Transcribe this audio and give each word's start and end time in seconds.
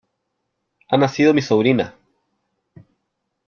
Ha 0.87 0.97
nacido 0.97 1.31
mi 1.31 1.43
sobrina. 1.43 1.93